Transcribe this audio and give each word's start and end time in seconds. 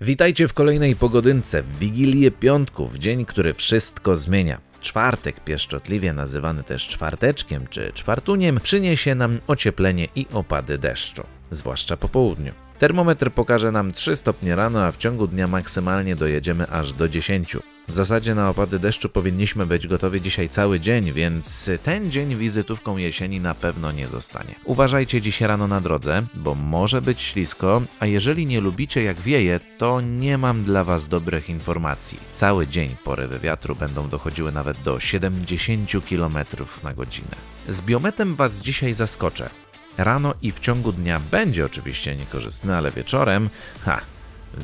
Witajcie 0.00 0.48
w 0.48 0.54
kolejnej 0.54 0.96
pogodynce, 0.96 1.62
w 1.62 1.78
Wigilię 1.78 2.30
Piątku, 2.30 2.86
w 2.86 2.98
dzień, 2.98 3.24
który 3.24 3.54
wszystko 3.54 4.16
zmienia. 4.16 4.60
Czwartek, 4.80 5.44
pieszczotliwie 5.44 6.12
nazywany 6.12 6.62
też 6.62 6.88
czwarteczkiem 6.88 7.66
czy 7.66 7.92
czwartuniem, 7.92 8.60
przyniesie 8.62 9.14
nam 9.14 9.38
ocieplenie 9.46 10.08
i 10.14 10.26
opady 10.32 10.78
deszczu, 10.78 11.22
zwłaszcza 11.50 11.96
po 11.96 12.08
południu. 12.08 12.65
Termometr 12.78 13.30
pokaże 13.30 13.72
nam 13.72 13.92
3 13.92 14.16
stopnie 14.16 14.56
rano, 14.56 14.84
a 14.84 14.92
w 14.92 14.96
ciągu 14.96 15.26
dnia 15.26 15.46
maksymalnie 15.46 16.16
dojedziemy 16.16 16.70
aż 16.70 16.92
do 16.92 17.08
10. 17.08 17.56
W 17.88 17.94
zasadzie 17.94 18.34
na 18.34 18.50
opady 18.50 18.78
deszczu 18.78 19.08
powinniśmy 19.08 19.66
być 19.66 19.86
gotowi 19.86 20.20
dzisiaj 20.20 20.48
cały 20.48 20.80
dzień, 20.80 21.12
więc 21.12 21.70
ten 21.82 22.10
dzień 22.10 22.36
wizytówką 22.36 22.96
jesieni 22.96 23.40
na 23.40 23.54
pewno 23.54 23.92
nie 23.92 24.08
zostanie. 24.08 24.54
Uważajcie 24.64 25.20
dziś 25.20 25.40
rano 25.40 25.66
na 25.68 25.80
drodze, 25.80 26.22
bo 26.34 26.54
może 26.54 27.02
być 27.02 27.20
ślisko, 27.20 27.82
a 28.00 28.06
jeżeli 28.06 28.46
nie 28.46 28.60
lubicie 28.60 29.02
jak 29.02 29.20
wieje, 29.20 29.60
to 29.78 30.00
nie 30.00 30.38
mam 30.38 30.64
dla 30.64 30.84
Was 30.84 31.08
dobrych 31.08 31.50
informacji. 31.50 32.18
Cały 32.34 32.66
dzień 32.66 32.96
porywy 33.04 33.38
wiatru 33.38 33.76
będą 33.76 34.08
dochodziły 34.08 34.52
nawet 34.52 34.82
do 34.82 35.00
70 35.00 35.90
km 36.08 36.38
na 36.84 36.94
godzinę. 36.94 37.36
Z 37.68 37.82
biometem 37.82 38.34
Was 38.34 38.62
dzisiaj 38.62 38.94
zaskoczę. 38.94 39.50
Rano 39.98 40.34
i 40.42 40.52
w 40.52 40.60
ciągu 40.60 40.92
dnia 40.92 41.20
będzie 41.30 41.66
oczywiście 41.66 42.16
niekorzystny, 42.16 42.76
ale 42.76 42.90
wieczorem, 42.90 43.50
ha, 43.84 44.00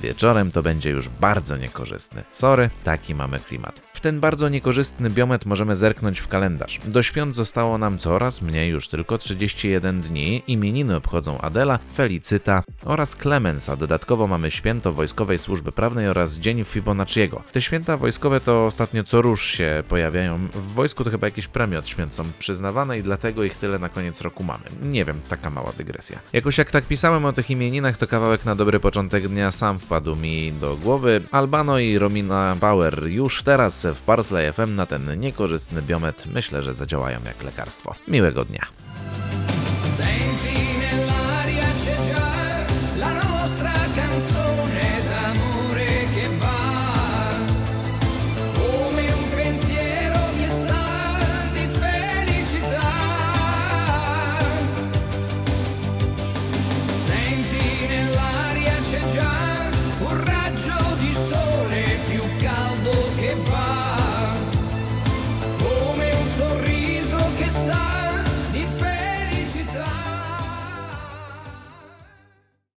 wieczorem 0.01 0.51
to 0.51 0.63
będzie 0.63 0.91
już 0.91 1.09
bardzo 1.09 1.57
niekorzystny. 1.57 2.25
Sorry, 2.31 2.71
taki 2.85 3.15
mamy 3.15 3.39
klimat. 3.41 3.89
W 3.95 4.01
ten 4.01 4.21
bardzo 4.21 4.49
niekorzystny 4.49 5.11
biomet 5.11 5.47
możemy 5.47 5.77
zerknąć 5.77 6.21
w 6.21 6.29
kalendarz. 6.29 6.81
Do 6.85 7.03
świąt 7.03 7.37
zostało 7.37 7.79
nam 7.79 7.99
coraz 7.99 8.43
mniej, 8.43 8.71
już 8.71 8.89
tylko 8.89 9.19
31 9.19 10.01
dni. 10.01 10.43
Imieniny 10.47 10.97
obchodzą 10.97 11.41
Adela, 11.41 11.79
Felicyta 11.95 12.63
oraz 12.85 13.17
Clemens, 13.17 13.69
a 13.69 13.77
dodatkowo 13.77 14.27
mamy 14.27 14.51
święto 14.51 14.93
Wojskowej 14.93 15.39
Służby 15.39 15.73
Prawnej 15.73 16.09
oraz 16.09 16.35
Dzień 16.35 16.65
Fibonacciego. 16.65 17.43
Te 17.53 17.63
święta 17.63 17.97
wojskowe 17.97 18.41
to 18.41 18.67
ostatnio 18.67 19.05
co 19.05 19.23
róż 19.23 19.45
się 19.45 19.83
pojawiają. 19.89 20.39
W 20.53 20.73
wojsku 20.73 21.05
to 21.05 21.11
chyba 21.11 21.27
jakieś 21.27 21.49
premie 21.49 21.79
od 21.79 21.93
są 22.09 22.25
przyznawane 22.39 22.99
i 22.99 23.03
dlatego 23.03 23.45
ich 23.45 23.57
tyle 23.57 23.79
na 23.79 23.89
koniec 23.89 24.21
roku 24.21 24.45
mamy. 24.45 24.65
Nie 24.83 25.05
wiem, 25.05 25.21
taka 25.29 25.51
mała 25.51 25.73
dygresja. 25.79 26.19
Jakoś 26.33 26.59
jak 26.59 26.71
tak 26.71 26.85
pisałem 26.85 27.25
o 27.25 27.33
tych 27.33 27.51
imieninach, 27.51 27.97
to 27.97 28.07
kawałek 28.07 28.45
na 28.45 28.55
dobry 28.55 28.81
początek 28.81 29.29
dnia 29.29 29.51
sam 29.51 29.79
wpadł 29.83 30.17
mi 30.17 30.53
do 30.53 30.77
głowy. 30.77 31.23
Albano 31.31 31.79
i 31.79 31.99
Romina 31.99 32.57
Bauer 32.61 33.07
już 33.07 33.43
teraz 33.43 33.87
w 33.95 34.01
Parsley 34.01 34.53
FM 34.53 34.75
na 34.75 34.87
ten 34.87 35.21
niekorzystny 35.21 35.83
biomet 35.83 36.25
myślę, 36.35 36.63
że 36.63 36.75
zadziałają 36.75 37.19
jak 37.25 37.43
lekarstwo. 37.43 37.95
Miłego 38.09 38.45
dnia. 38.45 38.67